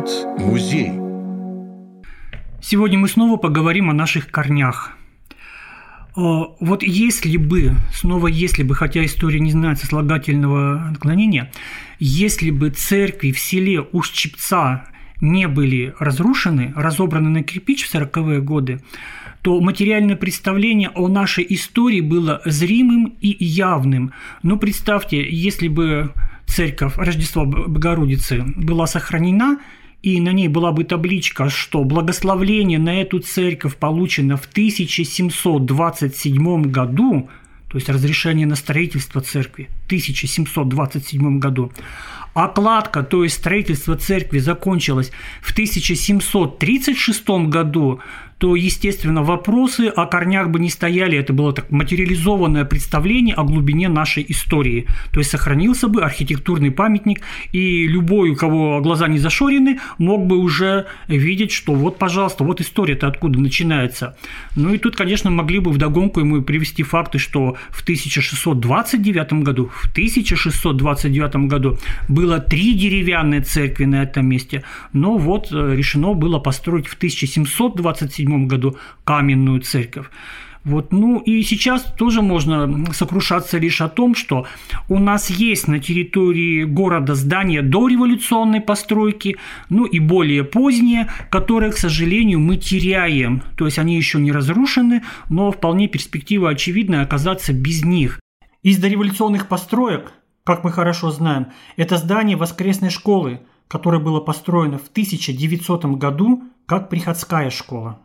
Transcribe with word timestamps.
Говорит 0.00 0.38
музей. 0.38 0.92
Сегодня 2.62 2.98
мы 2.98 3.06
снова 3.06 3.36
поговорим 3.36 3.90
о 3.90 3.92
наших 3.92 4.30
корнях. 4.30 4.92
Вот 6.16 6.82
если 6.82 7.36
бы, 7.36 7.74
снова 7.92 8.26
если 8.26 8.62
бы, 8.62 8.74
хотя 8.74 9.04
история 9.04 9.40
не 9.40 9.50
знает 9.50 9.78
сослагательного 9.78 10.88
отклонения, 10.88 11.52
если 11.98 12.50
бы 12.50 12.70
церкви 12.70 13.30
в 13.30 13.38
селе 13.38 13.82
Ушчепца 13.82 14.86
не 15.20 15.46
были 15.48 15.94
разрушены, 15.98 16.72
разобраны 16.74 17.28
на 17.28 17.42
кирпич 17.42 17.84
в 17.84 17.94
40-е 17.94 18.40
годы, 18.40 18.80
то 19.42 19.60
материальное 19.60 20.16
представление 20.16 20.88
о 20.94 21.08
нашей 21.08 21.46
истории 21.50 22.00
было 22.00 22.40
зримым 22.46 23.16
и 23.20 23.36
явным. 23.44 24.12
Но 24.42 24.56
представьте, 24.56 25.28
если 25.30 25.68
бы 25.68 26.14
церковь 26.46 26.96
Рождества 26.96 27.44
Богородицы 27.44 28.42
была 28.56 28.86
сохранена, 28.86 29.58
и 30.02 30.20
на 30.20 30.32
ней 30.32 30.48
была 30.48 30.72
бы 30.72 30.84
табличка, 30.84 31.50
что 31.50 31.84
благословление 31.84 32.78
на 32.78 33.00
эту 33.00 33.18
церковь 33.18 33.76
получено 33.76 34.36
в 34.36 34.46
1727 34.46 36.62
году, 36.62 37.28
то 37.68 37.76
есть 37.76 37.88
разрешение 37.88 38.46
на 38.46 38.56
строительство 38.56 39.20
церкви 39.20 39.68
в 39.82 39.86
1727 39.86 41.38
году, 41.38 41.72
Окладка, 42.32 43.02
то 43.02 43.24
есть 43.24 43.36
строительство 43.36 43.96
церкви, 43.96 44.38
закончилось 44.38 45.10
в 45.42 45.52
1736 45.52 47.28
году, 47.48 48.00
то, 48.40 48.56
естественно, 48.56 49.22
вопросы 49.22 49.88
о 49.88 50.06
корнях 50.06 50.48
бы 50.48 50.58
не 50.60 50.70
стояли. 50.70 51.18
Это 51.18 51.34
было 51.34 51.52
так 51.52 51.70
материализованное 51.70 52.64
представление 52.64 53.34
о 53.34 53.44
глубине 53.44 53.90
нашей 53.90 54.24
истории. 54.26 54.86
То 55.12 55.20
есть 55.20 55.30
сохранился 55.30 55.88
бы 55.88 56.00
архитектурный 56.00 56.70
памятник, 56.70 57.20
и 57.52 57.86
любой, 57.86 58.30
у 58.30 58.36
кого 58.36 58.80
глаза 58.80 59.08
не 59.08 59.18
зашорены, 59.18 59.78
мог 59.98 60.26
бы 60.26 60.38
уже 60.38 60.86
видеть, 61.06 61.52
что 61.52 61.74
вот, 61.74 61.98
пожалуйста, 61.98 62.42
вот 62.44 62.62
история-то 62.62 63.08
откуда 63.08 63.38
начинается. 63.38 64.16
Ну 64.56 64.72
и 64.72 64.78
тут, 64.78 64.96
конечно, 64.96 65.30
могли 65.30 65.58
бы 65.58 65.70
вдогонку 65.70 66.20
ему 66.20 66.40
привести 66.40 66.82
факты, 66.82 67.18
что 67.18 67.58
в 67.68 67.82
1629 67.82 69.34
году, 69.44 69.70
в 69.70 69.90
1629 69.90 71.46
году 71.46 71.76
было 72.08 72.38
три 72.38 72.72
деревянные 72.72 73.42
церкви 73.42 73.84
на 73.84 74.02
этом 74.02 74.26
месте, 74.26 74.64
но 74.94 75.18
вот 75.18 75.48
э, 75.52 75.74
решено 75.76 76.14
было 76.14 76.38
построить 76.38 76.86
в 76.86 76.94
1727 76.94 78.29
1937 78.36 78.46
году 78.46 78.76
каменную 79.04 79.60
церковь. 79.60 80.06
Вот, 80.62 80.92
ну 80.92 81.20
и 81.20 81.42
сейчас 81.42 81.82
тоже 81.96 82.20
можно 82.20 82.84
сокрушаться 82.92 83.56
лишь 83.56 83.80
о 83.80 83.88
том, 83.88 84.14
что 84.14 84.46
у 84.90 84.98
нас 84.98 85.30
есть 85.30 85.68
на 85.68 85.78
территории 85.78 86.64
города 86.64 87.14
здания 87.14 87.62
дореволюционной 87.62 88.60
постройки, 88.60 89.38
ну 89.70 89.86
и 89.86 89.98
более 90.00 90.44
поздние, 90.44 91.08
которые, 91.30 91.72
к 91.72 91.78
сожалению, 91.78 92.40
мы 92.40 92.58
теряем. 92.58 93.42
То 93.56 93.64
есть 93.64 93.78
они 93.78 93.96
еще 93.96 94.18
не 94.18 94.32
разрушены, 94.32 95.02
но 95.30 95.50
вполне 95.50 95.88
перспектива 95.88 96.50
очевидна 96.50 97.00
оказаться 97.00 97.54
без 97.54 97.82
них. 97.82 98.20
Из 98.62 98.76
дореволюционных 98.76 99.48
построек, 99.48 100.12
как 100.44 100.62
мы 100.62 100.72
хорошо 100.72 101.10
знаем, 101.10 101.46
это 101.78 101.96
здание 101.96 102.36
воскресной 102.36 102.90
школы, 102.90 103.40
которое 103.66 103.98
было 103.98 104.20
построено 104.20 104.76
в 104.76 104.88
1900 104.88 105.86
году 105.96 106.42
как 106.66 106.90
приходская 106.90 107.48
школа. 107.48 107.98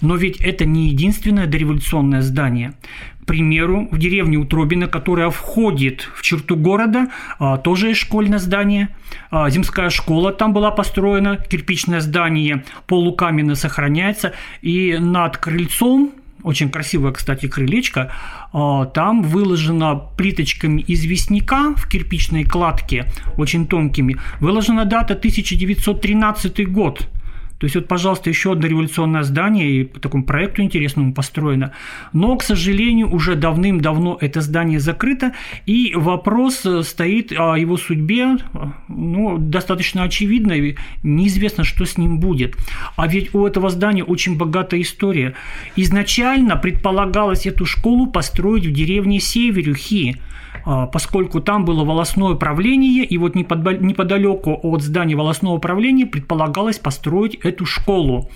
Но 0.00 0.16
ведь 0.16 0.36
это 0.40 0.64
не 0.64 0.88
единственное 0.88 1.46
дореволюционное 1.46 2.22
здание. 2.22 2.74
К 3.22 3.26
примеру, 3.26 3.88
в 3.90 3.98
деревне 3.98 4.36
Утробина, 4.36 4.86
которая 4.86 5.30
входит 5.30 6.08
в 6.14 6.22
черту 6.22 6.56
города, 6.56 7.08
а, 7.38 7.56
тоже 7.58 7.88
есть 7.88 8.00
школьное 8.00 8.38
здание. 8.38 8.88
А, 9.30 9.50
земская 9.50 9.90
школа 9.90 10.32
там 10.32 10.52
была 10.52 10.70
построена, 10.70 11.36
кирпичное 11.36 12.00
здание 12.00 12.64
полукаменно 12.86 13.54
сохраняется. 13.54 14.32
И 14.62 14.96
над 14.98 15.36
крыльцом 15.38 16.12
очень 16.42 16.70
красивое, 16.70 17.12
кстати, 17.12 17.48
крылечко. 17.48 18.12
А, 18.52 18.86
там 18.86 19.22
выложено 19.22 19.96
плиточками 19.96 20.84
известняка 20.86 21.74
в 21.74 21.88
кирпичной 21.88 22.44
кладке, 22.44 23.06
очень 23.36 23.66
тонкими. 23.66 24.16
Выложена 24.40 24.84
дата 24.84 25.14
1913 25.14 26.70
год. 26.70 27.08
То 27.58 27.64
есть 27.64 27.74
вот, 27.74 27.88
пожалуйста, 27.88 28.30
еще 28.30 28.52
одно 28.52 28.68
революционное 28.68 29.22
здание 29.22 29.70
и 29.70 29.84
по 29.84 30.00
такому 30.00 30.24
проекту 30.24 30.62
интересному 30.62 31.12
построено. 31.12 31.72
Но, 32.12 32.36
к 32.36 32.42
сожалению, 32.42 33.12
уже 33.12 33.34
давным-давно 33.34 34.18
это 34.20 34.40
здание 34.40 34.78
закрыто, 34.78 35.32
и 35.66 35.92
вопрос 35.94 36.64
э, 36.64 36.82
стоит 36.82 37.32
о 37.32 37.56
его 37.56 37.76
судьбе, 37.76 38.36
ну, 38.88 39.38
достаточно 39.38 40.04
очевидно, 40.04 40.52
и 40.52 40.76
неизвестно, 41.02 41.64
что 41.64 41.84
с 41.84 41.98
ним 41.98 42.20
будет. 42.20 42.56
А 42.96 43.08
ведь 43.08 43.34
у 43.34 43.46
этого 43.46 43.70
здания 43.70 44.04
очень 44.04 44.36
богатая 44.36 44.80
история. 44.80 45.34
Изначально 45.76 46.56
предполагалось 46.56 47.46
эту 47.46 47.66
школу 47.66 48.06
построить 48.06 48.66
в 48.66 48.72
деревне 48.72 49.20
Северюхи, 49.20 50.16
а, 50.64 50.86
поскольку 50.86 51.40
там 51.40 51.64
было 51.64 51.84
волосное 51.84 52.34
управление, 52.34 53.04
и 53.04 53.18
вот 53.18 53.34
неподалеку 53.34 54.58
от 54.62 54.82
здания 54.82 55.16
волосного 55.16 55.54
управления 55.54 56.06
предполагалось 56.06 56.78
построить 56.78 57.36
эту 57.48 57.66
школу. 57.66 58.30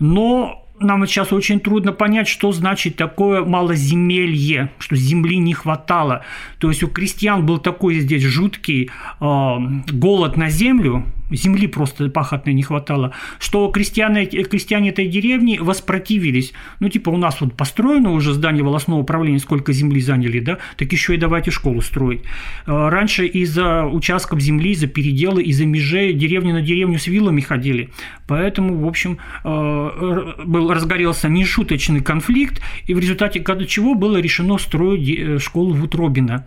Но 0.00 0.64
нам 0.80 1.06
сейчас 1.06 1.32
очень 1.32 1.60
трудно 1.60 1.92
понять, 1.92 2.28
что 2.28 2.52
значит 2.52 2.96
такое 2.96 3.44
малоземелье, 3.44 4.70
что 4.78 4.96
земли 4.96 5.38
не 5.38 5.54
хватало. 5.54 6.24
То 6.58 6.68
есть 6.68 6.82
у 6.82 6.88
крестьян 6.88 7.46
был 7.46 7.58
такой 7.58 8.00
здесь 8.00 8.22
жуткий 8.22 8.90
э, 9.20 9.56
голод 9.92 10.36
на 10.36 10.50
землю, 10.50 11.04
земли 11.30 11.66
просто 11.66 12.08
пахотной 12.10 12.54
не 12.54 12.62
хватало, 12.62 13.12
что 13.38 13.68
крестьяне, 13.68 14.26
крестьяне 14.26 14.90
этой 14.90 15.06
деревни 15.06 15.58
воспротивились. 15.58 16.52
Ну, 16.80 16.88
типа, 16.88 17.10
у 17.10 17.16
нас 17.16 17.40
вот 17.40 17.54
построено 17.56 18.12
уже 18.12 18.32
здание 18.32 18.62
волосного 18.62 19.00
управления, 19.00 19.38
сколько 19.38 19.72
земли 19.72 20.00
заняли, 20.00 20.40
да, 20.40 20.58
так 20.76 20.92
еще 20.92 21.14
и 21.14 21.16
давайте 21.16 21.50
школу 21.50 21.80
строить. 21.80 22.22
А, 22.66 22.90
раньше 22.90 23.26
из-за 23.26 23.84
участков 23.84 24.40
земли, 24.40 24.72
из-за 24.72 24.86
переделы, 24.86 25.42
из-за 25.42 25.66
межей 25.66 26.12
деревни 26.12 26.52
на 26.52 26.62
деревню 26.62 26.98
с 26.98 27.06
вилами 27.06 27.40
ходили. 27.40 27.90
Поэтому, 28.26 28.78
в 28.78 28.86
общем, 28.86 29.18
а, 29.42 30.34
был, 30.44 30.72
разгорелся 30.72 31.28
нешуточный 31.28 32.00
конфликт, 32.00 32.60
и 32.86 32.94
в 32.94 32.98
результате 32.98 33.42
чего 33.66 33.94
было 33.94 34.18
решено 34.18 34.58
строить 34.58 35.08
э, 35.08 35.38
школу 35.38 35.74
в 35.74 35.84
Утробино. 35.84 36.46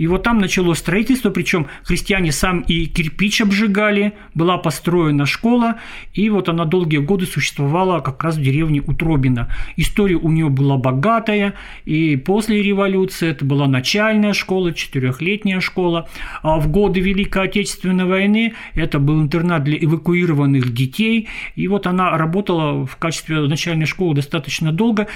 И 0.00 0.06
вот 0.06 0.22
там 0.22 0.38
началось 0.38 0.78
строительство, 0.78 1.28
причем 1.28 1.66
христиане 1.82 2.32
сам 2.32 2.60
и 2.60 2.86
кирпич 2.86 3.42
обжигали, 3.42 4.14
была 4.32 4.56
построена 4.56 5.26
школа, 5.26 5.76
и 6.14 6.30
вот 6.30 6.48
она 6.48 6.64
долгие 6.64 7.00
годы 7.00 7.26
существовала 7.26 8.00
как 8.00 8.24
раз 8.24 8.38
в 8.38 8.42
деревне 8.42 8.80
Утробина. 8.80 9.54
История 9.76 10.14
у 10.16 10.30
нее 10.30 10.48
была 10.48 10.78
богатая, 10.78 11.52
и 11.84 12.16
после 12.16 12.62
революции 12.62 13.28
это 13.28 13.44
была 13.44 13.66
начальная 13.66 14.32
школа, 14.32 14.72
четырехлетняя 14.72 15.60
школа. 15.60 16.08
А 16.42 16.58
в 16.58 16.68
годы 16.68 17.00
Великой 17.00 17.42
Отечественной 17.44 18.06
войны 18.06 18.54
это 18.72 19.00
был 19.00 19.20
интернат 19.20 19.64
для 19.64 19.76
эвакуированных 19.76 20.72
детей, 20.72 21.28
и 21.56 21.68
вот 21.68 21.86
она 21.86 22.16
работала 22.16 22.86
в 22.86 22.96
качестве 22.96 23.40
начальной 23.40 23.84
школы 23.84 24.14
достаточно 24.14 24.72
долго, 24.72 25.08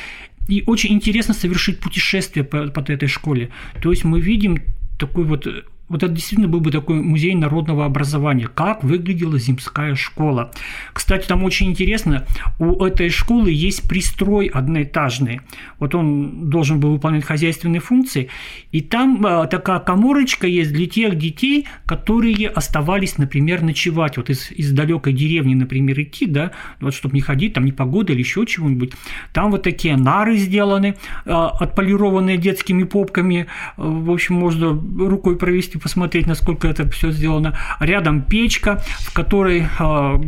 и 0.48 0.62
очень 0.66 0.92
интересно 0.92 1.34
совершить 1.34 1.80
путешествие 1.80 2.44
по, 2.44 2.68
по 2.68 2.80
этой 2.80 3.08
школе. 3.08 3.50
То 3.82 3.90
есть 3.90 4.04
мы 4.04 4.20
видим 4.20 4.58
такой 4.98 5.24
вот 5.24 5.46
вот 5.88 6.02
это 6.02 6.12
действительно 6.12 6.48
был 6.48 6.60
бы 6.60 6.70
такой 6.70 7.02
музей 7.02 7.34
народного 7.34 7.84
образования. 7.84 8.48
Как 8.48 8.82
выглядела 8.82 9.38
земская 9.38 9.94
школа. 9.94 10.50
Кстати, 10.92 11.26
там 11.26 11.44
очень 11.44 11.70
интересно, 11.70 12.26
у 12.58 12.84
этой 12.84 13.10
школы 13.10 13.50
есть 13.50 13.86
пристрой 13.88 14.46
одноэтажный. 14.46 15.42
Вот 15.78 15.94
он 15.94 16.48
должен 16.48 16.80
был 16.80 16.92
выполнять 16.92 17.24
хозяйственные 17.24 17.80
функции. 17.80 18.28
И 18.72 18.80
там 18.80 19.24
а, 19.26 19.46
такая 19.46 19.78
коморочка 19.78 20.46
есть 20.46 20.72
для 20.72 20.86
тех 20.86 21.18
детей, 21.18 21.66
которые 21.84 22.48
оставались, 22.48 23.18
например, 23.18 23.62
ночевать. 23.62 24.16
Вот 24.16 24.30
из, 24.30 24.50
из 24.52 24.72
далекой 24.72 25.12
деревни, 25.12 25.54
например, 25.54 26.00
идти, 26.00 26.26
да, 26.26 26.52
вот 26.80 26.94
чтобы 26.94 27.14
не 27.14 27.20
ходить, 27.20 27.52
там 27.54 27.64
не 27.64 27.72
погода 27.72 28.12
или 28.12 28.20
еще 28.20 28.46
чего-нибудь. 28.46 28.92
Там 29.34 29.50
вот 29.50 29.62
такие 29.62 29.96
нары 29.96 30.38
сделаны, 30.38 30.96
а, 31.26 31.50
отполированные 31.50 32.38
детскими 32.38 32.84
попками. 32.84 33.46
В 33.76 34.10
общем, 34.10 34.36
можно 34.36 34.68
рукой 34.70 35.36
провести 35.36 35.73
можете 35.74 35.78
посмотреть, 35.78 36.26
насколько 36.26 36.68
это 36.68 36.88
все 36.90 37.10
сделано. 37.10 37.54
Рядом 37.80 38.22
печка, 38.22 38.82
в 39.00 39.12
которой 39.12 39.66
а, 39.78 40.20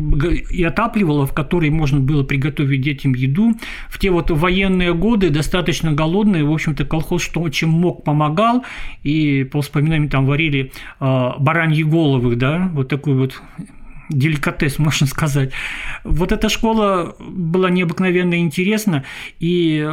и 0.51 0.65
отапливала, 0.65 1.27
в 1.27 1.33
которой 1.33 1.71
можно 1.71 2.01
было 2.01 2.23
приготовить 2.23 2.83
детям 2.83 3.15
еду. 3.15 3.55
В 3.89 3.99
те 3.99 4.11
вот 4.11 4.31
военные 4.31 4.95
годы, 4.95 5.31
достаточно 5.31 5.93
голодные, 5.93 6.45
в 6.45 6.53
общем-то, 6.53 6.85
колхоз 6.85 7.23
что 7.23 7.49
чем 7.51 7.71
мог, 7.71 8.05
помогал. 8.05 8.65
И 9.05 9.45
по 9.45 9.59
воспоминаниям 9.59 10.09
там 10.09 10.27
варили 10.27 10.73
а, 11.01 11.37
бараньи 11.39 11.83
головы, 11.83 12.37
да, 12.37 12.71
вот 12.73 12.89
такой 12.89 13.15
вот 13.15 13.43
деликатес, 14.11 14.79
можно 14.81 15.07
сказать. 15.07 15.53
Вот 16.05 16.33
эта 16.33 16.49
школа 16.49 17.17
была 17.21 17.71
необыкновенно 17.71 18.39
интересна, 18.39 19.05
и 19.41 19.89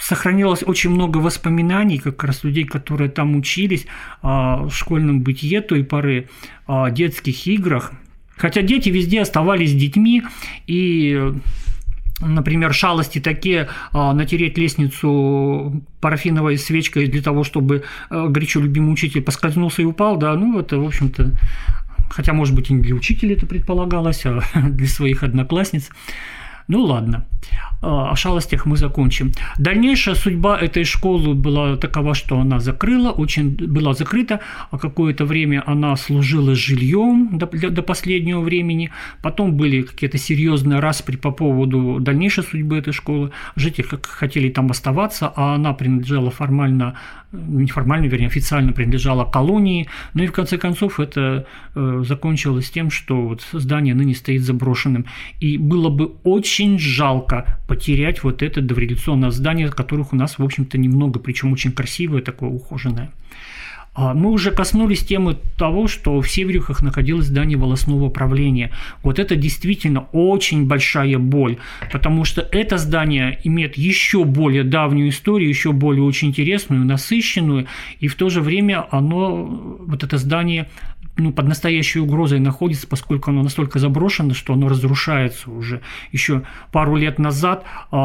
сохранилось 0.00 0.62
очень 0.64 0.90
много 0.90 1.18
воспоминаний 1.18 1.98
как 1.98 2.22
раз 2.24 2.44
людей, 2.44 2.64
которые 2.64 3.10
там 3.10 3.36
учились, 3.36 3.86
о 4.22 4.68
школьном 4.70 5.20
бытие 5.22 5.60
той 5.60 5.84
поры, 5.84 6.28
о 6.66 6.90
детских 6.90 7.46
играх. 7.46 7.92
Хотя 8.36 8.62
дети 8.62 8.88
везде 8.88 9.20
оставались 9.20 9.74
детьми, 9.74 10.22
и 10.66 11.32
например, 12.20 12.72
шалости 12.72 13.20
такие, 13.20 13.68
а, 13.92 14.12
натереть 14.12 14.56
лестницу 14.56 15.82
парафиновой 16.00 16.56
свечкой 16.56 17.08
для 17.08 17.22
того, 17.22 17.44
чтобы 17.44 17.84
а, 18.10 18.28
горячо 18.28 18.60
любимый 18.60 18.92
учитель 18.92 19.22
поскользнулся 19.22 19.82
и 19.82 19.84
упал, 19.84 20.16
да, 20.16 20.34
ну, 20.34 20.58
это, 20.58 20.78
в 20.78 20.86
общем-то, 20.86 21.32
хотя, 22.10 22.32
может 22.32 22.54
быть, 22.54 22.70
и 22.70 22.74
не 22.74 22.82
для 22.82 22.94
учителя 22.94 23.34
это 23.34 23.46
предполагалось, 23.46 24.24
а 24.26 24.40
для 24.68 24.86
своих 24.86 25.22
одноклассниц. 25.22 25.90
Ну 26.68 26.82
ладно, 26.82 27.26
о 27.80 28.14
шалостях 28.14 28.66
мы 28.66 28.76
закончим. 28.76 29.32
Дальнейшая 29.58 30.14
судьба 30.14 30.58
этой 30.58 30.84
школы 30.84 31.34
была 31.34 31.76
такова, 31.76 32.14
что 32.14 32.38
она 32.38 32.60
закрыла, 32.60 33.10
очень 33.10 33.56
была 33.56 33.94
закрыта, 33.94 34.40
а 34.70 34.78
какое-то 34.78 35.24
время 35.24 35.64
она 35.66 35.96
служила 35.96 36.54
жильем 36.54 37.30
до, 37.38 37.46
до 37.46 37.82
последнего 37.82 38.40
времени. 38.40 38.90
Потом 39.22 39.56
были 39.56 39.82
какие-то 39.82 40.18
серьезные 40.18 40.78
распри 40.78 41.16
по 41.16 41.32
поводу 41.32 41.98
дальнейшей 42.00 42.44
судьбы 42.44 42.78
этой 42.78 42.92
школы. 42.92 43.32
Жители 43.56 43.86
хотели 44.02 44.48
там 44.48 44.70
оставаться, 44.70 45.32
а 45.34 45.54
она 45.54 45.72
принадлежала 45.72 46.30
формально 46.30 46.94
неформально, 47.32 48.06
вернее, 48.06 48.26
официально 48.26 48.72
принадлежала 48.72 49.24
колонии. 49.24 49.88
Ну 50.14 50.22
и 50.22 50.26
в 50.26 50.32
конце 50.32 50.58
концов 50.58 51.00
это 51.00 51.46
э, 51.74 52.02
закончилось 52.06 52.70
тем, 52.70 52.90
что 52.90 53.22
вот 53.22 53.42
здание 53.52 53.94
ныне 53.94 54.14
стоит 54.14 54.42
заброшенным. 54.42 55.06
И 55.40 55.56
было 55.56 55.88
бы 55.88 56.12
очень 56.24 56.51
жалко 56.78 57.58
потерять 57.66 58.22
вот 58.22 58.42
это 58.42 58.60
дореволюционное 58.60 59.30
здание, 59.30 59.68
которых 59.68 60.12
у 60.12 60.16
нас, 60.16 60.38
в 60.38 60.44
общем-то, 60.44 60.78
немного, 60.78 61.18
причем 61.18 61.52
очень 61.52 61.72
красивое, 61.72 62.22
такое 62.22 62.50
ухоженное. 62.50 63.10
А, 63.94 64.14
мы 64.14 64.30
уже 64.30 64.50
коснулись 64.52 65.04
темы 65.04 65.36
того, 65.58 65.86
что 65.86 66.20
в 66.20 66.30
Северюхах 66.30 66.82
находилось 66.82 67.26
здание 67.26 67.58
волосного 67.58 68.04
управления. 68.04 68.70
Вот 69.02 69.18
это 69.18 69.36
действительно 69.36 70.06
очень 70.12 70.66
большая 70.66 71.18
боль, 71.18 71.58
потому 71.92 72.24
что 72.24 72.40
это 72.40 72.78
здание 72.78 73.38
имеет 73.44 73.76
еще 73.76 74.24
более 74.24 74.64
давнюю 74.64 75.10
историю, 75.10 75.50
еще 75.50 75.72
более 75.72 76.04
очень 76.04 76.28
интересную, 76.28 76.86
насыщенную, 76.86 77.66
и 78.00 78.08
в 78.08 78.14
то 78.14 78.30
же 78.30 78.40
время 78.40 78.86
оно, 78.90 79.44
вот 79.86 80.02
это 80.02 80.16
здание 80.16 80.68
ну, 81.16 81.32
под 81.32 81.46
настоящей 81.46 82.00
угрозой 82.00 82.40
находится, 82.40 82.86
поскольку 82.86 83.30
оно 83.30 83.42
настолько 83.42 83.78
заброшено, 83.78 84.34
что 84.34 84.54
оно 84.54 84.68
разрушается 84.68 85.50
уже. 85.50 85.82
Еще 86.10 86.42
пару 86.70 86.96
лет 86.96 87.18
назад 87.18 87.64
э, 87.90 87.96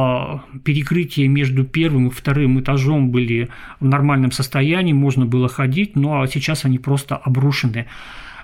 перекрытия 0.64 1.28
между 1.28 1.64
первым 1.64 2.08
и 2.08 2.12
вторым 2.12 2.60
этажом 2.60 3.10
были 3.10 3.50
в 3.80 3.86
нормальном 3.86 4.32
состоянии, 4.32 4.94
можно 4.94 5.26
было 5.26 5.48
ходить, 5.48 5.77
ну 5.96 6.22
а 6.22 6.28
сейчас 6.28 6.66
они 6.66 6.80
просто 6.80 7.16
обрушены. 7.16 7.88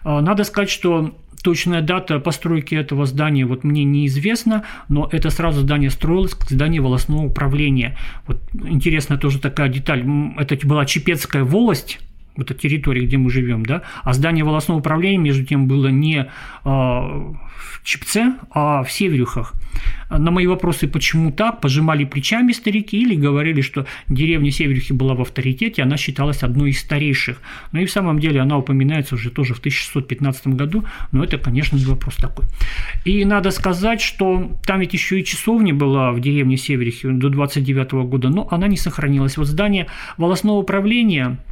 Э, 0.03 0.19
надо 0.19 0.43
сказать, 0.43 0.69
что 0.69 1.13
Точная 1.43 1.81
дата 1.81 2.19
постройки 2.19 2.73
этого 2.73 3.05
здания 3.05 3.45
вот 3.45 3.65
мне 3.65 3.83
неизвестна, 3.83 4.63
но 4.87 5.09
это 5.11 5.29
сразу 5.29 5.59
здание 5.59 5.89
строилось 5.89 6.35
как 6.35 6.49
здание 6.49 6.79
волосного 6.79 7.25
управления. 7.25 7.97
Вот 8.25 8.41
интересная 8.53 9.17
тоже 9.17 9.39
такая 9.39 9.67
деталь. 9.67 10.05
Это 10.37 10.55
была 10.65 10.85
Чепецкая 10.85 11.43
волость, 11.43 11.99
это 12.37 12.53
территория, 12.53 13.05
где 13.05 13.17
мы 13.17 13.29
живем, 13.29 13.65
да, 13.65 13.81
а 14.03 14.13
здание 14.13 14.43
волосного 14.43 14.79
управления, 14.79 15.17
между 15.17 15.45
тем, 15.45 15.67
было 15.67 15.87
не 15.87 16.29
в 16.63 17.83
Чепце, 17.83 18.35
а 18.51 18.83
в 18.83 18.91
Северюхах. 18.91 19.53
На 20.09 20.31
мои 20.31 20.47
вопросы, 20.47 20.87
почему 20.87 21.31
так, 21.31 21.59
пожимали 21.59 22.05
плечами 22.05 22.53
старики 22.53 23.01
или 23.01 23.15
говорили, 23.15 23.61
что 23.61 23.85
деревня 24.07 24.51
Северюхи 24.51 24.93
была 24.93 25.15
в 25.15 25.21
авторитете, 25.21 25.83
она 25.83 25.97
считалась 25.97 26.43
одной 26.43 26.69
из 26.69 26.79
старейших. 26.79 27.41
Ну 27.71 27.81
и 27.81 27.85
в 27.85 27.91
самом 27.91 28.19
деле 28.19 28.39
она 28.39 28.57
упоминается 28.57 29.15
уже 29.15 29.31
тоже 29.31 29.53
в 29.53 29.59
1615 29.59 30.47
году, 30.47 30.85
но 31.11 31.23
это, 31.23 31.37
конечно, 31.37 31.75
не 31.75 31.85
вопрос 31.85 32.15
такой. 32.15 32.45
И 33.05 33.25
надо 33.25 33.51
сказать, 33.51 34.01
что 34.01 34.51
там 34.65 34.79
ведь 34.79 34.93
еще 34.93 35.19
и 35.19 35.25
часовня 35.25 35.73
была 35.73 36.11
в 36.11 36.19
деревне 36.19 36.57
Северюхи 36.57 37.09
до 37.09 37.29
29 37.29 37.91
года, 38.07 38.29
но 38.29 38.47
она 38.51 38.67
не 38.67 38.77
сохранилась. 38.77 39.37
Вот 39.37 39.47
здание 39.47 39.87
волосного 40.17 40.57
управления– 40.57 41.37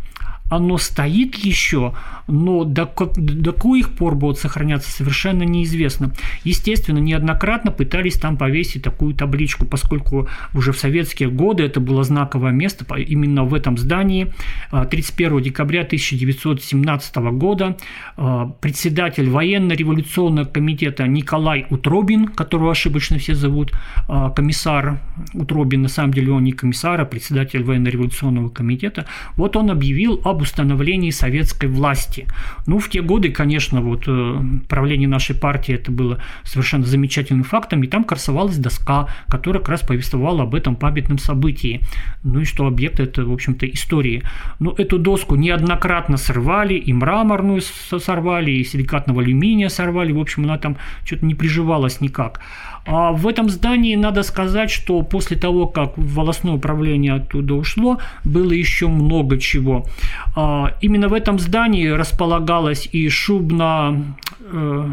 оно 0.51 0.77
стоит 0.77 1.35
еще, 1.35 1.93
но 2.27 2.65
до, 2.65 2.85
до 3.15 3.53
коих 3.53 3.95
пор 3.95 4.15
будет 4.15 4.37
сохраняться, 4.37 4.91
совершенно 4.91 5.43
неизвестно. 5.43 6.11
Естественно, 6.43 6.97
неоднократно 6.97 7.71
пытались 7.71 8.15
там 8.15 8.35
повесить 8.35 8.83
такую 8.83 9.15
табличку, 9.15 9.65
поскольку 9.65 10.27
уже 10.53 10.73
в 10.73 10.77
советские 10.77 11.29
годы 11.29 11.63
это 11.63 11.79
было 11.79 12.03
знаковое 12.03 12.51
место 12.51 12.85
именно 12.95 13.45
в 13.45 13.53
этом 13.53 13.77
здании. 13.77 14.33
31 14.71 15.37
а, 15.37 15.41
декабря 15.41 15.81
1917 15.83 17.15
года 17.15 17.77
а, 18.17 18.47
председатель 18.59 19.29
военно-революционного 19.29 20.45
комитета 20.45 21.07
Николай 21.07 21.65
Утробин, 21.69 22.27
которого 22.27 22.71
ошибочно 22.71 23.19
все 23.19 23.35
зовут, 23.35 23.71
а, 24.09 24.31
комиссар 24.31 24.99
Утробин, 25.33 25.83
на 25.83 25.87
самом 25.87 26.13
деле 26.13 26.33
он 26.33 26.43
не 26.43 26.51
комиссар, 26.51 26.99
а 26.99 27.05
председатель 27.05 27.63
военно-революционного 27.63 28.49
комитета, 28.49 29.05
вот 29.37 29.55
он 29.55 29.71
объявил 29.71 30.19
об 30.25 30.40
установлении 30.41 31.09
советской 31.11 31.67
власти. 31.67 32.27
Ну, 32.67 32.79
в 32.79 32.89
те 32.89 33.01
годы, 33.01 33.31
конечно, 33.31 33.81
вот 33.81 34.03
э, 34.07 34.41
правление 34.67 35.07
нашей 35.07 35.35
партии 35.35 35.73
это 35.75 35.91
было 35.91 36.19
совершенно 36.43 36.85
замечательным 36.85 37.43
фактом, 37.43 37.83
и 37.83 37.87
там 37.87 38.03
красовалась 38.03 38.57
доска, 38.57 39.07
которая 39.27 39.61
как 39.61 39.69
раз 39.69 39.81
повествовала 39.81 40.43
об 40.43 40.55
этом 40.55 40.75
памятном 40.75 41.17
событии. 41.17 41.81
Ну 42.23 42.41
и 42.41 42.45
что 42.45 42.65
объект 42.67 42.99
это, 42.99 43.25
в 43.25 43.31
общем-то, 43.31 43.67
истории. 43.67 44.23
Но 44.59 44.73
эту 44.77 44.97
доску 44.97 45.35
неоднократно 45.35 46.17
срывали, 46.17 46.73
и 46.73 46.93
мраморную 46.93 47.61
сорвали, 47.61 48.51
и 48.51 48.63
силикатного 48.63 49.21
алюминия 49.21 49.69
сорвали, 49.69 50.11
в 50.11 50.19
общем, 50.19 50.43
она 50.43 50.57
там 50.57 50.77
что-то 51.05 51.25
не 51.25 51.35
приживалась 51.35 52.01
никак. 52.01 52.41
А 52.85 53.11
в 53.11 53.27
этом 53.27 53.49
здании 53.49 53.95
надо 53.95 54.23
сказать, 54.23 54.71
что 54.71 55.01
после 55.01 55.37
того, 55.37 55.67
как 55.67 55.93
волосное 55.97 56.53
управление 56.53 57.13
оттуда 57.13 57.53
ушло, 57.53 57.99
было 58.23 58.51
еще 58.51 58.87
много 58.87 59.37
чего. 59.37 59.85
А, 60.35 60.73
именно 60.81 61.07
в 61.07 61.13
этом 61.13 61.39
здании 61.39 61.87
располагалась 61.87 62.89
и 62.91 63.07
шубно 63.09 64.15
э, 64.39 64.89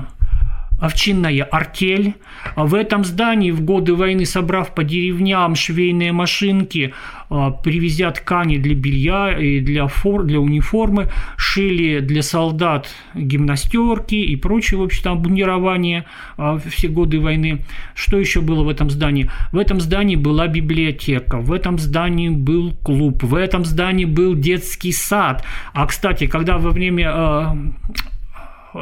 овчинная 0.78 1.42
артель. 1.44 2.14
А 2.54 2.64
в 2.64 2.74
этом 2.74 3.04
здании 3.04 3.50
в 3.50 3.62
годы 3.62 3.94
войны, 3.94 4.24
собрав 4.24 4.74
по 4.74 4.84
деревням 4.84 5.54
швейные 5.54 6.12
машинки, 6.12 6.94
а, 7.30 7.50
привезя 7.50 8.10
ткани 8.10 8.58
для 8.58 8.74
белья 8.74 9.36
и 9.36 9.60
для, 9.60 9.86
фор, 9.86 10.24
для 10.24 10.40
униформы, 10.40 11.10
шили 11.36 12.00
для 12.00 12.22
солдат 12.22 12.88
гимнастерки 13.14 14.14
и 14.14 14.36
прочее, 14.36 14.80
в 14.80 14.82
общем, 14.84 15.02
там 15.02 15.22
бунирование 15.22 16.04
а, 16.36 16.58
все 16.58 16.88
годы 16.88 17.20
войны. 17.20 17.64
Что 17.94 18.18
еще 18.18 18.40
было 18.40 18.62
в 18.62 18.68
этом 18.68 18.88
здании? 18.88 19.30
В 19.52 19.58
этом 19.58 19.80
здании 19.80 20.16
была 20.16 20.46
библиотека, 20.46 21.38
в 21.38 21.52
этом 21.52 21.78
здании 21.78 22.28
был 22.28 22.72
клуб, 22.82 23.22
в 23.24 23.34
этом 23.34 23.64
здании 23.64 24.04
был 24.04 24.34
детский 24.34 24.92
сад. 24.92 25.44
А, 25.74 25.86
кстати, 25.86 26.26
когда 26.26 26.56
во 26.58 26.70
время 26.70 27.08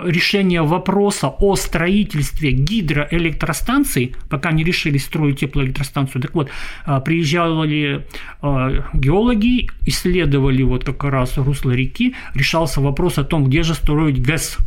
решения 0.05 0.63
вопроса 0.63 1.29
о 1.29 1.57
строительстве 1.57 2.53
гидроэлектростанций, 2.53 4.15
пока 4.29 4.53
не 4.53 4.65
решили 4.65 4.99
строить 4.99 5.41
теплоэлектростанцию, 5.41 6.23
так 6.23 6.35
вот, 6.35 6.51
а, 6.85 7.01
приезжали 7.01 8.07
а, 8.43 8.85
геологи, 8.95 9.71
исследовали 9.87 10.63
вот 10.63 10.85
как 10.85 11.05
раз 11.05 11.39
русло 11.39 11.71
реки, 11.71 12.15
решался 12.35 12.81
вопрос 12.81 13.19
о 13.19 13.25
том, 13.25 13.45
где 13.45 13.63
же 13.63 13.75
строить 13.75 14.21
ГЭС, 14.23 14.59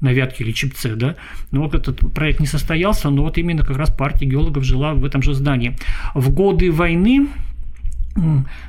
на 0.00 0.12
Вятке 0.12 0.44
или 0.44 0.52
Чепце, 0.52 0.94
да, 0.94 1.16
но 1.50 1.62
вот 1.62 1.74
этот 1.74 2.12
проект 2.12 2.40
не 2.40 2.46
состоялся, 2.46 3.10
но 3.10 3.22
вот 3.22 3.36
именно 3.36 3.64
как 3.64 3.76
раз 3.76 3.90
партия 3.92 4.26
геологов 4.26 4.64
жила 4.64 4.94
в 4.94 5.04
этом 5.04 5.22
же 5.22 5.34
здании. 5.34 5.76
В 6.14 6.30
годы 6.30 6.70
войны, 6.70 7.26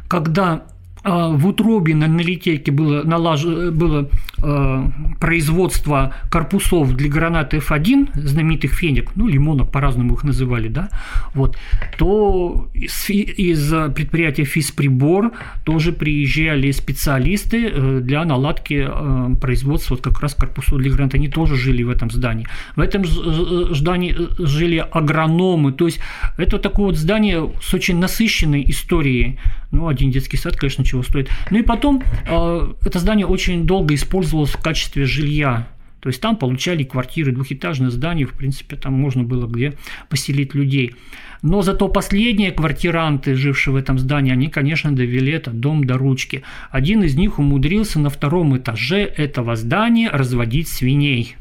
когда 0.08 0.64
в 1.04 1.48
утробе 1.48 1.96
на 1.96 2.06
литейке 2.22 2.72
было, 2.72 3.04
налаж... 3.04 3.46
было 3.46 4.10
э, 4.44 4.84
производство 5.20 6.14
корпусов 6.30 6.94
для 6.94 7.10
гранат 7.10 7.54
F1, 7.54 8.10
знаменитых 8.16 8.74
феник, 8.74 9.12
ну, 9.16 9.28
лимонок 9.28 9.72
по-разному 9.72 10.14
их 10.16 10.24
называли, 10.24 10.68
да, 10.68 10.90
вот, 11.34 11.58
то 11.98 12.70
из, 12.74 13.10
из 13.10 13.74
предприятия 13.94 14.44
«Физприбор» 14.44 15.32
тоже 15.64 15.92
приезжали 15.94 16.72
специалисты 16.72 17.70
э, 17.72 18.00
для 18.02 18.26
наладки 18.26 18.88
э, 18.90 19.36
производства 19.40 19.96
вот 19.96 20.04
как 20.04 20.20
раз 20.20 20.36
корпусов 20.36 20.80
для 20.80 20.92
гранат. 20.92 21.16
Они 21.16 21.30
тоже 21.30 21.56
жили 21.56 21.84
в 21.84 21.90
этом 21.90 22.12
здании. 22.12 22.48
В 22.76 22.82
этом 22.82 23.06
здании 23.06 24.16
жили 24.40 24.86
агрономы, 24.92 25.72
то 25.72 25.86
есть 25.86 26.00
это 26.38 26.58
такое 26.60 26.88
вот 26.88 26.98
здание 26.98 27.50
с 27.62 27.74
очень 27.74 28.00
насыщенной 28.00 28.64
историей. 28.68 29.40
Ну, 29.72 29.88
один 29.88 30.12
детский 30.12 30.38
сад, 30.38 30.56
конечно, 30.56 30.84
чего 30.84 31.04
стоит. 31.04 31.30
Ну 31.52 31.60
и 31.60 31.62
потом 31.62 32.02
э, 32.28 32.74
это 32.86 33.00
здание 33.00 33.28
очень 33.28 33.66
долго 33.66 33.94
использовалось 33.94 34.52
в 34.52 34.62
качестве 34.62 35.06
жилья. 35.06 35.68
То 36.00 36.10
есть 36.10 36.22
там 36.22 36.38
получали 36.38 36.84
квартиры, 36.84 37.32
двухэтажное 37.32 37.90
здание, 37.90 38.26
в 38.26 38.34
принципе, 38.34 38.78
там 38.78 38.94
можно 38.94 39.24
было 39.24 39.48
где 39.48 39.74
поселить 40.08 40.56
людей. 40.56 40.96
Но 41.42 41.62
зато 41.62 41.88
последние 41.88 42.52
квартиранты, 42.52 43.36
жившие 43.36 43.74
в 43.74 43.78
этом 43.78 44.00
здании, 44.00 44.32
они, 44.32 44.48
конечно, 44.48 44.94
довели 44.94 45.32
этот 45.32 45.60
дом 45.60 45.84
до 45.84 45.98
ручки. 45.98 46.44
Один 46.70 47.04
из 47.04 47.16
них 47.16 47.40
умудрился 47.40 48.00
на 48.00 48.10
втором 48.10 48.58
этаже 48.58 49.04
этого 49.04 49.56
здания 49.56 50.10
разводить 50.10 50.68
свиней. 50.68 51.36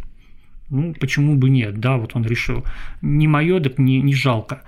Ну, 0.71 0.95
почему 1.01 1.37
бы 1.37 1.49
нет, 1.49 1.81
да, 1.81 1.97
вот 1.97 2.15
он 2.15 2.25
решил. 2.25 2.65
Не 3.01 3.27
мое, 3.27 3.59
так 3.61 3.79
не, 3.79 4.01
не 4.03 4.15
жалко. 4.15 4.63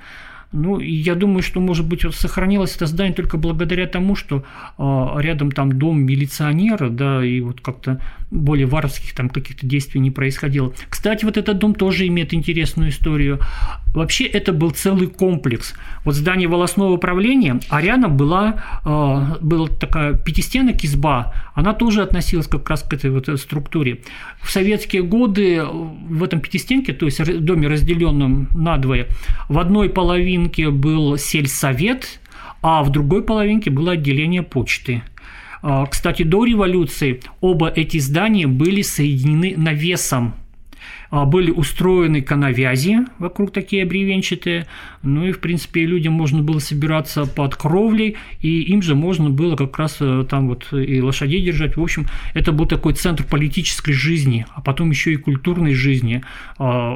Ну, 0.52 0.80
я 0.80 1.14
думаю, 1.14 1.42
что, 1.42 1.60
может 1.60 1.86
быть, 1.86 2.04
вот 2.04 2.14
сохранилось 2.14 2.74
это 2.76 2.86
здание 2.86 3.14
только 3.14 3.36
благодаря 3.36 3.86
тому, 3.86 4.16
что 4.16 4.42
э, 4.78 5.20
рядом 5.22 5.52
там 5.52 5.78
дом 5.78 6.02
милиционера, 6.02 6.90
да, 6.90 7.24
и 7.24 7.40
вот 7.40 7.60
как-то 7.60 8.00
более 8.30 8.66
варварских 8.66 9.14
там 9.14 9.28
каких-то 9.28 9.66
действий 9.66 10.00
не 10.00 10.10
происходило. 10.10 10.72
Кстати, 10.88 11.24
вот 11.24 11.36
этот 11.36 11.58
дом 11.58 11.74
тоже 11.74 12.06
имеет 12.06 12.32
интересную 12.32 12.90
историю. 12.90 13.40
Вообще 13.92 14.24
это 14.24 14.52
был 14.52 14.70
целый 14.70 15.08
комплекс. 15.08 15.74
Вот 16.04 16.14
здание 16.14 16.46
волосного 16.46 16.92
управления, 16.92 17.58
а 17.68 17.80
рядом 17.80 18.16
была, 18.16 18.62
э, 18.84 19.36
была 19.40 19.68
такая 19.68 20.14
пятистенок 20.14 20.84
изба, 20.84 21.34
она 21.54 21.74
тоже 21.74 22.02
относилась 22.02 22.46
как 22.46 22.68
раз 22.70 22.82
к 22.82 22.92
этой 22.92 23.10
вот 23.10 23.28
структуре. 23.40 24.00
В 24.40 24.50
советские 24.50 25.02
годы 25.02 25.62
в 25.64 26.22
этом 26.22 26.40
пятистенке, 26.40 26.92
то 26.92 27.06
есть 27.06 27.18
в 27.20 27.40
доме 27.40 27.66
разделенном 27.66 28.48
надвое, 28.54 29.08
в 29.48 29.58
одной 29.58 29.88
половинке 29.88 30.70
был 30.70 31.16
сельсовет, 31.16 32.20
а 32.62 32.82
в 32.82 32.90
другой 32.90 33.22
половинке 33.22 33.70
было 33.70 33.92
отделение 33.92 34.42
почты. 34.42 35.02
А, 35.62 35.86
кстати, 35.86 36.22
до 36.22 36.44
революции 36.44 37.20
оба 37.40 37.68
эти 37.68 37.98
здания 37.98 38.46
были 38.46 38.82
соединены 38.82 39.54
навесом 39.56 40.34
а, 41.10 41.24
были 41.24 41.50
устроены 41.50 42.22
канавязи 42.22 42.98
вокруг 43.18 43.52
такие 43.52 43.84
бревенчатые, 43.84 44.66
ну 45.02 45.26
и, 45.26 45.32
в 45.32 45.40
принципе, 45.40 45.84
людям 45.84 46.12
можно 46.12 46.42
было 46.42 46.58
собираться 46.60 47.26
под 47.26 47.56
кровлей, 47.56 48.16
и 48.40 48.62
им 48.62 48.80
же 48.80 48.94
можно 48.94 49.28
было 49.28 49.56
как 49.56 49.76
раз 49.78 49.96
э, 50.00 50.24
там 50.28 50.48
вот 50.48 50.72
и 50.72 51.02
лошадей 51.02 51.42
держать. 51.42 51.76
В 51.76 51.82
общем, 51.82 52.06
это 52.34 52.52
был 52.52 52.66
такой 52.66 52.94
центр 52.94 53.24
политической 53.24 53.92
жизни, 53.92 54.46
а 54.54 54.60
потом 54.60 54.90
еще 54.90 55.12
и 55.12 55.16
культурной 55.16 55.74
жизни. 55.74 56.22
А, 56.58 56.94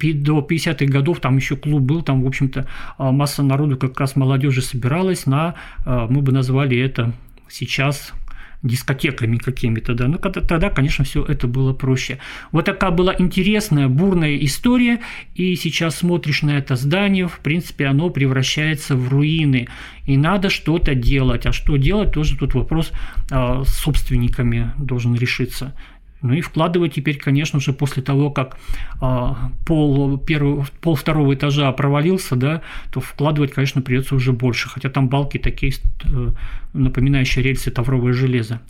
до 0.00 0.38
50-х 0.40 0.86
годов 0.86 1.20
там 1.20 1.36
еще 1.36 1.56
клуб 1.56 1.82
был, 1.82 2.02
там, 2.02 2.22
в 2.22 2.26
общем-то, 2.26 2.66
масса 2.98 3.42
народу 3.42 3.76
как 3.76 3.98
раз 4.00 4.16
молодежи 4.16 4.62
собиралась 4.62 5.26
на, 5.26 5.54
мы 5.84 6.22
бы 6.22 6.32
назвали 6.32 6.78
это 6.78 7.12
сейчас 7.50 8.14
дискотеками 8.62 9.38
какими-то, 9.38 9.94
да, 9.94 10.06
ну 10.06 10.18
тогда, 10.18 10.68
конечно, 10.68 11.04
все 11.04 11.24
это 11.24 11.46
было 11.46 11.72
проще. 11.72 12.18
Вот 12.52 12.66
такая 12.66 12.90
была 12.90 13.14
интересная, 13.18 13.88
бурная 13.88 14.36
история, 14.36 15.00
и 15.34 15.54
сейчас 15.56 15.96
смотришь 15.96 16.42
на 16.42 16.58
это 16.58 16.76
здание, 16.76 17.26
в 17.26 17.38
принципе, 17.40 17.86
оно 17.86 18.10
превращается 18.10 18.96
в 18.96 19.08
руины, 19.08 19.68
и 20.04 20.16
надо 20.16 20.50
что-то 20.50 20.94
делать, 20.94 21.46
а 21.46 21.52
что 21.52 21.76
делать, 21.76 22.12
тоже 22.12 22.36
тут 22.36 22.54
вопрос 22.54 22.92
э, 23.30 23.62
с 23.66 23.74
собственниками 23.78 24.72
должен 24.78 25.14
решиться. 25.14 25.74
Ну 26.22 26.34
и 26.34 26.40
вкладывать 26.40 26.94
теперь, 26.94 27.18
конечно 27.18 27.60
же, 27.60 27.72
после 27.72 28.02
того, 28.02 28.30
как 28.30 28.58
а, 29.00 29.50
пол, 29.66 30.18
первого, 30.18 30.66
пол 30.80 30.94
второго 30.94 31.34
этажа 31.34 31.70
провалился, 31.72 32.36
да, 32.36 32.62
то 32.92 33.00
вкладывать, 33.00 33.52
конечно, 33.52 33.80
придется 33.80 34.14
уже 34.14 34.32
больше, 34.32 34.68
хотя 34.68 34.90
там 34.90 35.08
балки 35.08 35.38
такие, 35.38 35.72
э, 36.04 36.30
напоминающие 36.74 37.42
рельсы 37.42 37.70
тавровое 37.70 38.12
железо. 38.12 38.60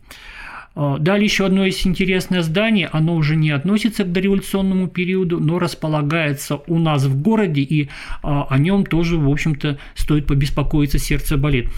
А, 0.77 0.99
далее 0.99 1.25
еще 1.25 1.47
одно 1.47 1.67
есть 1.67 1.85
интересное 1.87 2.43
здание, 2.43 2.89
оно 2.93 3.17
уже 3.17 3.35
не 3.35 3.51
относится 3.51 4.05
к 4.05 4.13
дореволюционному 4.13 4.87
периоду, 4.87 5.41
но 5.41 5.59
располагается 5.59 6.61
у 6.69 6.79
нас 6.79 7.05
в 7.05 7.21
городе, 7.21 7.63
и 7.63 7.89
а, 8.23 8.47
о 8.49 8.59
нем 8.59 8.87
тоже, 8.87 9.19
в 9.19 9.29
общем-то, 9.29 9.79
стоит 9.95 10.27
побеспокоиться, 10.27 10.99
сердце 10.99 11.37
болит 11.37 11.69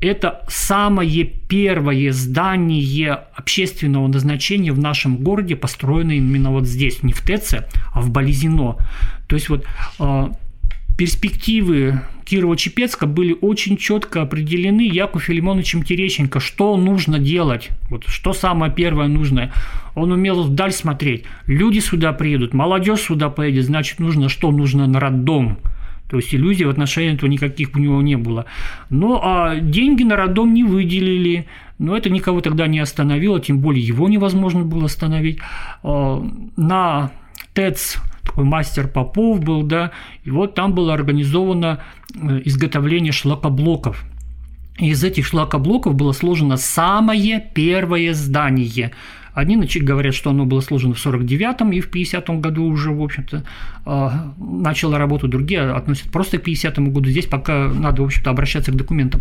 это 0.00 0.44
самое 0.48 1.24
первое 1.24 2.12
здание 2.12 3.12
общественного 3.34 4.06
назначения 4.06 4.72
в 4.72 4.78
нашем 4.78 5.18
городе, 5.18 5.56
построенное 5.56 6.16
именно 6.16 6.50
вот 6.50 6.66
здесь, 6.66 7.02
не 7.02 7.12
в 7.12 7.20
ТЭЦе, 7.20 7.68
а 7.92 8.00
в 8.00 8.10
Болезино. 8.10 8.76
То 9.28 9.36
есть 9.36 9.48
вот 9.48 9.66
э, 9.98 10.28
перспективы 10.96 12.00
Кирова-Чепецка 12.24 13.06
были 13.06 13.36
очень 13.40 13.76
четко 13.76 14.22
определены 14.22 14.82
Яку 14.82 15.18
Филимоновичем 15.18 15.82
Терещенко, 15.82 16.40
что 16.40 16.76
нужно 16.76 17.18
делать, 17.18 17.68
вот, 17.90 18.04
что 18.06 18.32
самое 18.32 18.72
первое 18.72 19.08
нужное. 19.08 19.52
Он 19.94 20.12
умел 20.12 20.44
вдаль 20.44 20.72
смотреть. 20.72 21.24
Люди 21.46 21.80
сюда 21.80 22.12
приедут, 22.12 22.54
молодежь 22.54 23.00
сюда 23.00 23.28
поедет, 23.28 23.66
значит, 23.66 23.98
нужно 23.98 24.28
что? 24.28 24.50
Нужно 24.50 24.86
на 24.86 24.98
роддом. 25.00 25.58
То 26.10 26.16
есть 26.16 26.34
иллюзий 26.34 26.64
в 26.64 26.70
отношении 26.70 27.14
этого 27.14 27.30
никаких 27.30 27.74
у 27.76 27.78
него 27.78 28.02
не 28.02 28.16
было. 28.16 28.46
Ну, 28.90 29.18
а 29.22 29.56
деньги 29.60 30.02
на 30.02 30.16
роддом 30.16 30.52
не 30.52 30.64
выделили. 30.64 31.46
Но 31.78 31.96
это 31.96 32.10
никого 32.10 32.40
тогда 32.40 32.66
не 32.66 32.80
остановило, 32.80 33.40
тем 33.40 33.60
более 33.60 33.82
его 33.82 34.08
невозможно 34.08 34.64
было 34.64 34.84
остановить. 34.86 35.38
А, 35.82 36.22
на 36.56 37.12
ТЭЦ 37.54 37.96
такой 38.22 38.44
мастер 38.44 38.88
Попов 38.88 39.40
был, 39.40 39.62
да, 39.62 39.92
и 40.24 40.30
вот 40.30 40.54
там 40.54 40.74
было 40.74 40.92
организовано 40.92 41.80
э, 42.14 42.42
изготовление 42.44 43.12
шлакоблоков. 43.12 44.04
И 44.78 44.88
из 44.88 45.02
этих 45.02 45.26
шлакоблоков 45.26 45.94
было 45.94 46.12
сложено 46.12 46.56
самое 46.56 47.42
первое 47.54 48.12
здание– 48.14 48.90
Одни 49.34 49.56
говорят, 49.80 50.14
что 50.14 50.30
оно 50.30 50.44
было 50.44 50.60
сложено 50.60 50.94
в 50.94 51.06
49-м 51.06 51.72
и 51.72 51.80
в 51.80 51.90
50-м 51.90 52.40
году 52.40 52.64
уже, 52.64 52.90
в 52.90 53.02
общем-то, 53.02 53.44
а, 53.86 54.34
начало 54.38 54.98
работу, 54.98 55.28
другие 55.28 55.62
относят 55.72 56.10
просто 56.10 56.38
к 56.38 56.46
50-му 56.46 56.90
году. 56.90 57.10
Здесь 57.10 57.26
пока 57.26 57.68
надо, 57.68 58.02
в 58.02 58.06
общем-то, 58.06 58.30
обращаться 58.30 58.72
к 58.72 58.76
документам. 58.76 59.20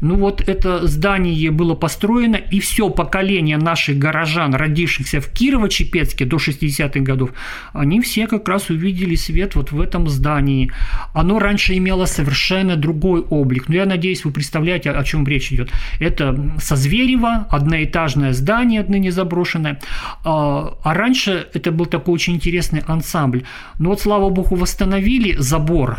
Ну 0.00 0.16
вот 0.16 0.40
это 0.48 0.86
здание 0.86 1.50
было 1.50 1.74
построено, 1.74 2.36
и 2.36 2.60
все 2.60 2.88
поколение 2.90 3.58
наших 3.58 3.98
горожан, 3.98 4.54
родившихся 4.54 5.20
в 5.20 5.32
Кирово-Чепецке 5.32 6.24
до 6.24 6.36
60-х 6.36 7.00
годов, 7.00 7.30
они 7.72 8.00
все 8.00 8.26
как 8.26 8.48
раз 8.48 8.70
увидели 8.70 9.14
свет 9.14 9.54
вот 9.54 9.72
в 9.72 9.80
этом 9.80 10.08
здании. 10.08 10.70
Оно 11.14 11.38
раньше 11.38 11.76
имело 11.76 12.06
совершенно 12.06 12.76
другой 12.76 13.20
облик. 13.20 13.68
Но 13.68 13.74
я 13.74 13.86
надеюсь, 13.86 14.24
вы 14.24 14.30
представляете, 14.30 14.90
о 14.90 15.04
чем 15.04 15.26
речь 15.26 15.52
идет. 15.52 15.70
Это 16.00 16.38
со 16.58 16.76
Зверева, 16.76 17.46
одноэтажное 17.50 18.32
здание, 18.32 18.80
отныне 18.80 19.10
заброшенное, 19.12 19.47
заброшенная. 19.48 19.78
А, 20.24 20.76
а 20.82 20.94
раньше 20.94 21.48
это 21.54 21.72
был 21.72 21.86
такой 21.86 22.14
очень 22.14 22.34
интересный 22.34 22.82
ансамбль. 22.86 23.42
Но 23.78 23.90
вот, 23.90 24.00
слава 24.00 24.30
богу, 24.30 24.56
восстановили 24.56 25.36
забор. 25.38 25.96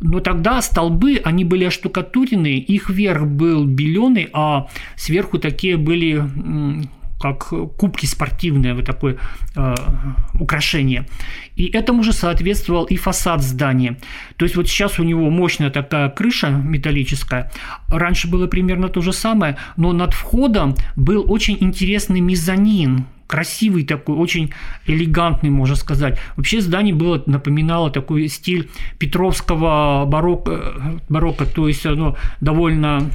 Но 0.00 0.20
тогда 0.20 0.62
столбы, 0.62 1.20
они 1.24 1.44
были 1.44 1.64
оштукатурены, 1.64 2.58
их 2.58 2.90
верх 2.90 3.26
был 3.26 3.64
беленый, 3.64 4.28
а 4.32 4.66
сверху 4.96 5.38
такие 5.38 5.76
были 5.76 6.24
как 7.18 7.48
кубки 7.76 8.06
спортивные, 8.06 8.74
вот 8.74 8.84
такое 8.84 9.16
э, 9.54 9.74
украшение. 10.34 11.06
И 11.56 11.66
этому 11.66 12.02
же 12.02 12.12
соответствовал 12.12 12.84
и 12.84 12.96
фасад 12.96 13.42
здания. 13.42 13.96
То 14.36 14.44
есть 14.44 14.56
вот 14.56 14.68
сейчас 14.68 14.98
у 14.98 15.02
него 15.02 15.30
мощная 15.30 15.70
такая 15.70 16.10
крыша 16.10 16.50
металлическая. 16.50 17.50
Раньше 17.88 18.28
было 18.28 18.46
примерно 18.46 18.88
то 18.88 19.00
же 19.00 19.12
самое, 19.12 19.56
но 19.76 19.92
над 19.92 20.12
входом 20.12 20.74
был 20.96 21.24
очень 21.26 21.56
интересный 21.60 22.20
мезонин, 22.20 23.06
красивый 23.26 23.84
такой, 23.84 24.16
очень 24.16 24.52
элегантный, 24.86 25.50
можно 25.50 25.76
сказать. 25.76 26.18
Вообще 26.36 26.60
здание 26.60 26.94
было, 26.94 27.22
напоминало 27.26 27.90
такой 27.90 28.28
стиль 28.28 28.68
петровского 28.98 30.04
барокко, 30.06 31.00
барокко 31.08 31.46
то 31.46 31.68
есть 31.68 31.86
оно 31.86 32.16
довольно 32.40 33.10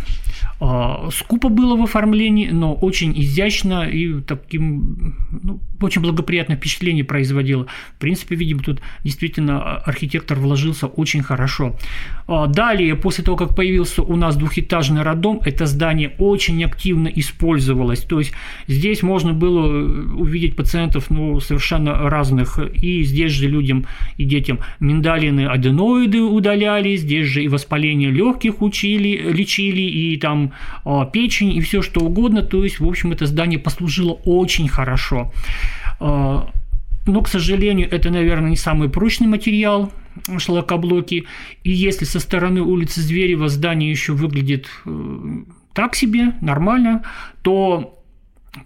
скупо 1.11 1.49
было 1.49 1.75
в 1.75 1.83
оформлении, 1.83 2.49
но 2.49 2.73
очень 2.73 3.13
изящно 3.19 3.83
и 3.83 4.21
таким 4.21 5.15
ну, 5.43 5.59
очень 5.81 6.01
благоприятное 6.01 6.57
впечатление 6.57 7.03
производило. 7.03 7.65
В 7.97 7.99
принципе, 7.99 8.35
видимо, 8.35 8.61
тут 8.61 8.81
действительно 9.03 9.77
архитектор 9.77 10.37
вложился 10.37 10.87
очень 10.87 11.23
хорошо. 11.23 11.75
А, 12.27 12.47
далее, 12.47 12.95
после 12.95 13.23
того, 13.23 13.37
как 13.37 13.55
появился 13.55 14.03
у 14.03 14.15
нас 14.15 14.35
двухэтажный 14.35 15.01
роддом, 15.01 15.41
это 15.45 15.65
здание 15.65 16.13
очень 16.19 16.63
активно 16.63 17.07
использовалось. 17.07 18.01
То 18.01 18.19
есть 18.19 18.33
здесь 18.67 19.03
можно 19.03 19.33
было 19.33 19.67
увидеть 20.15 20.55
пациентов 20.55 21.09
ну, 21.09 21.39
совершенно 21.39 22.09
разных. 22.09 22.59
И 22.81 23.03
здесь 23.03 23.31
же 23.31 23.47
людям 23.47 23.85
и 24.17 24.25
детям 24.25 24.59
миндалины, 24.79 25.47
аденоиды 25.47 26.21
удаляли, 26.21 26.95
здесь 26.95 27.27
же 27.27 27.43
и 27.43 27.47
воспаление 27.47 28.11
легких 28.11 28.61
учили, 28.61 29.31
лечили, 29.31 29.81
и 29.81 30.17
там 30.17 30.30
а, 30.85 31.05
печень 31.05 31.53
и 31.53 31.61
все 31.61 31.81
что 31.81 32.01
угодно. 32.01 32.41
То 32.41 32.63
есть, 32.63 32.79
в 32.79 32.87
общем, 32.87 33.11
это 33.11 33.25
здание 33.25 33.59
послужило 33.59 34.13
очень 34.25 34.67
хорошо. 34.67 35.31
А, 35.99 36.49
но, 37.05 37.21
к 37.21 37.27
сожалению, 37.27 37.89
это, 37.91 38.09
наверное, 38.09 38.51
не 38.51 38.57
самый 38.57 38.89
прочный 38.89 39.27
материал 39.27 39.91
шлакоблоки. 40.37 41.25
И 41.63 41.71
если 41.71 42.05
со 42.05 42.19
стороны 42.19 42.61
улицы 42.61 43.01
Зверева 43.01 43.49
здание 43.49 43.89
еще 43.89 44.13
выглядит 44.13 44.67
э, 44.85 45.43
так 45.73 45.95
себе, 45.95 46.33
нормально, 46.41 47.03
то 47.41 47.97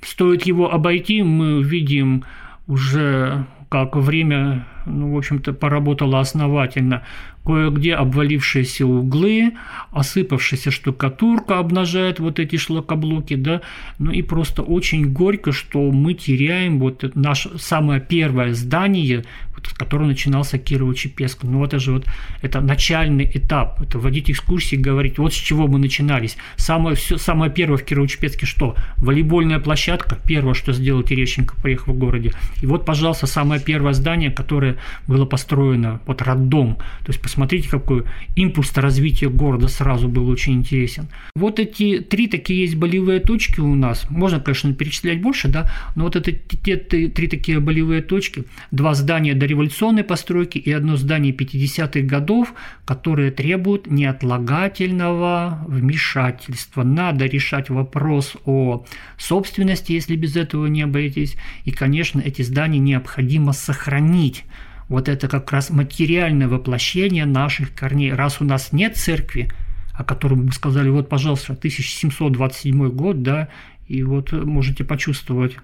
стоит 0.02 0.46
его 0.46 0.74
обойти, 0.74 1.24
мы 1.24 1.64
видим 1.64 2.26
уже 2.68 3.46
как 3.70 3.96
время 3.96 4.68
ну, 4.86 5.14
в 5.14 5.18
общем-то, 5.18 5.54
поработала 5.54 6.20
основательно. 6.20 7.04
Кое-где 7.46 7.94
обвалившиеся 7.94 8.88
углы, 8.88 9.54
осыпавшаяся 9.92 10.72
штукатурка 10.72 11.60
обнажает 11.60 12.20
вот 12.20 12.40
эти 12.40 12.56
шлакоблоки, 12.56 13.36
да, 13.36 13.62
ну 14.00 14.12
и 14.12 14.24
просто 14.24 14.64
очень 14.64 15.14
горько, 15.14 15.52
что 15.52 15.92
мы 15.92 16.16
теряем 16.16 16.80
вот 16.80 17.16
наше 17.16 17.60
самое 17.60 18.02
первое 18.02 18.56
здание, 18.56 19.26
вот, 19.54 19.68
которое 19.78 20.08
начинался 20.08 20.58
Кирово-Чепецк. 20.58 21.40
Ну, 21.44 21.64
это 21.64 21.78
же 21.78 21.94
вот 21.94 22.08
это 22.42 22.62
начальный 22.62 23.30
этап, 23.32 23.80
это 23.80 24.00
вводить 24.00 24.32
экскурсии, 24.32 24.76
говорить, 24.76 25.20
вот 25.20 25.32
с 25.32 25.38
чего 25.38 25.68
мы 25.68 25.78
начинались. 25.78 26.38
Самое, 26.56 26.96
все, 26.96 27.18
самое 27.18 27.52
первое 27.52 27.78
в 27.78 27.84
Кирово-Чепецке 27.84 28.46
что? 28.48 28.76
Волейбольная 28.98 29.60
площадка, 29.60 30.18
первое, 30.26 30.56
что 30.56 30.74
сделал 30.74 31.04
Терещенко, 31.04 31.56
приехав 31.62 31.90
в 31.90 31.98
городе. 31.98 32.32
И 32.64 32.66
вот, 32.66 32.86
пожалуйста, 32.86 33.28
самое 33.28 33.62
первое 33.62 33.94
здание, 33.94 34.32
которое 34.32 34.75
было 35.08 35.26
построено, 35.26 36.02
вот 36.06 36.22
роддом. 36.22 36.76
То 37.06 37.08
есть, 37.12 37.22
посмотрите, 37.22 37.70
какой 37.70 38.04
импульс 38.36 38.76
развития 38.78 39.30
города 39.30 39.68
сразу 39.68 40.08
был 40.08 40.30
очень 40.30 40.54
интересен. 40.54 41.08
Вот 41.36 41.60
эти 41.60 42.00
три 42.00 42.28
такие 42.28 42.62
есть 42.62 42.76
болевые 42.76 43.20
точки 43.20 43.60
у 43.60 43.76
нас. 43.76 44.10
Можно, 44.10 44.40
конечно, 44.40 44.74
перечислять 44.74 45.22
больше, 45.22 45.48
да, 45.48 45.72
но 45.96 46.06
вот 46.06 46.16
это 46.16 46.32
те, 46.32 46.76
три 46.76 47.28
такие 47.28 47.60
болевые 47.60 48.02
точки. 48.02 48.46
Два 48.72 48.94
здания 48.94 49.34
дореволюционной 49.34 50.04
постройки 50.04 50.58
и 50.58 50.72
одно 50.72 50.96
здание 50.96 51.34
50-х 51.34 52.02
годов, 52.02 52.54
которые 52.86 53.32
требуют 53.32 53.88
неотлагательного 53.88 55.66
вмешательства. 55.68 56.84
Надо 56.84 57.26
решать 57.26 57.70
вопрос 57.70 58.36
о 58.46 58.86
собственности, 59.18 59.92
если 59.92 60.16
без 60.16 60.36
этого 60.36 60.68
не 60.68 60.84
обойтись. 60.84 61.36
И, 61.66 61.72
конечно, 61.72 62.20
эти 62.20 62.42
здания 62.42 62.80
необходимо 62.80 63.54
сохранить 63.54 64.46
вот 64.88 65.10
это 65.10 65.28
как 65.28 65.52
раз 65.52 65.70
материальное 65.70 66.48
воплощение 66.48 67.26
наших 67.26 67.74
корней. 67.74 68.14
Раз 68.14 68.42
у 68.42 68.46
нас 68.46 68.72
нет 68.72 68.98
церкви, 68.98 69.52
о 69.94 70.04
котором 70.04 70.46
мы 70.46 70.52
сказали, 70.52 70.90
вот, 70.90 71.10
пожалуйста, 71.10 71.54
1727 71.54 72.90
год, 72.90 73.24
да, 73.24 73.50
и 73.88 74.04
вот 74.04 74.32
можете 74.32 74.84
почувствовать 74.84 75.58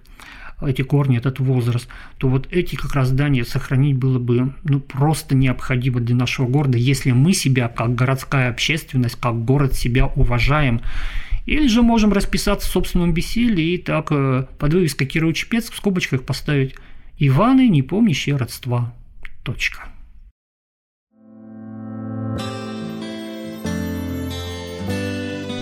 эти 0.62 0.84
корни, 0.84 1.18
этот 1.18 1.40
возраст, 1.40 1.88
то 2.18 2.28
вот 2.28 2.48
эти 2.52 2.76
как 2.76 2.94
раз 2.94 3.10
здания 3.10 3.44
сохранить 3.44 3.98
было 3.98 4.20
бы 4.20 4.54
ну, 4.64 4.80
просто 4.80 5.36
необходимо 5.36 6.00
для 6.00 6.16
нашего 6.16 6.48
города, 6.48 6.78
если 6.78 7.12
мы 7.12 7.34
себя 7.34 7.68
как 7.68 7.96
городская 7.96 8.50
общественность, 8.50 9.16
как 9.20 9.44
город 9.44 9.74
себя 9.74 10.08
уважаем. 10.08 10.82
Или 11.48 11.68
же 11.68 11.82
можем 11.82 12.14
расписаться 12.14 12.68
в 12.68 12.72
собственном 12.72 13.14
бессилии 13.14 13.74
и 13.74 13.78
так 13.80 14.12
э, 14.12 14.46
под 14.60 14.74
вывеской 14.74 15.08
Кирово-Чепецк 15.08 15.74
в 15.74 15.78
скобочках 15.78 16.22
поставить 16.22 16.76
«Иваны, 17.18 17.68
не 17.68 17.82
помнящие 17.82 18.36
родства». 18.36 18.94
Точка. 19.44 19.82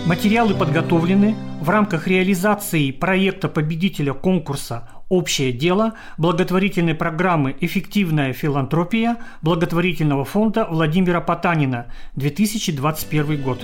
Материалы 0.05 0.53
подготовлены 0.53 1.35
в 1.61 1.69
рамках 1.69 2.07
реализации 2.07 2.91
проекта 2.91 3.47
победителя 3.47 4.13
конкурса 4.13 4.89
«Общее 5.07 5.53
дело» 5.53 5.93
благотворительной 6.17 6.95
программы 6.95 7.55
«Эффективная 7.61 8.33
филантропия» 8.33 9.17
благотворительного 9.41 10.25
фонда 10.25 10.65
Владимира 10.69 11.21
Потанина 11.21 11.91
2021 12.15 13.41
год. 13.41 13.63